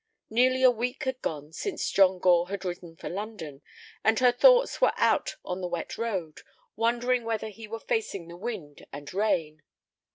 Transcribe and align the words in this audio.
Nearly 0.31 0.63
a 0.63 0.71
week 0.71 1.03
had 1.03 1.21
gone 1.21 1.53
since 1.53 1.91
John 1.91 2.17
Gore 2.17 2.49
had 2.49 2.65
ridden 2.65 2.95
for 2.95 3.07
London, 3.07 3.61
and 4.03 4.17
her 4.17 4.31
thoughts 4.31 4.81
were 4.81 4.93
out 4.97 5.35
on 5.45 5.61
the 5.61 5.67
wet 5.67 5.95
road, 5.95 6.41
wondering 6.75 7.23
whether 7.23 7.49
he 7.49 7.67
were 7.67 7.79
facing 7.79 8.27
the 8.27 8.35
wind 8.35 8.87
and 8.91 9.13
rain. 9.13 9.61